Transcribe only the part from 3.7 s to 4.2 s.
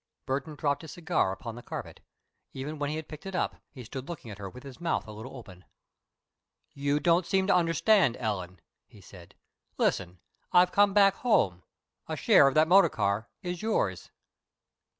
stood